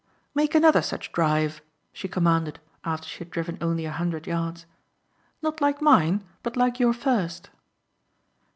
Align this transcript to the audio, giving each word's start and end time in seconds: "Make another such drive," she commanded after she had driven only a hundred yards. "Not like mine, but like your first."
"Make 0.33 0.55
another 0.55 0.81
such 0.81 1.11
drive," 1.11 1.61
she 1.93 2.07
commanded 2.07 2.59
after 2.83 3.07
she 3.07 3.19
had 3.19 3.29
driven 3.29 3.59
only 3.61 3.85
a 3.85 3.91
hundred 3.91 4.25
yards. 4.25 4.65
"Not 5.43 5.61
like 5.61 5.79
mine, 5.79 6.23
but 6.41 6.57
like 6.57 6.79
your 6.79 6.93
first." 6.93 7.51